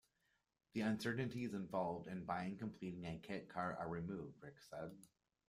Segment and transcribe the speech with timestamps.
[0.73, 4.97] The uncertainties involved in buying and completing a kit car are removed, Reick said.